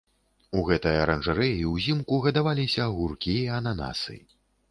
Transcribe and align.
У 0.59 0.61
гэтай 0.69 0.95
аранжарэі 1.01 1.59
ўзімку 1.73 2.19
гадаваліся 2.25 2.81
агуркі 2.87 3.37
і 3.45 3.47
ананасы. 3.61 4.17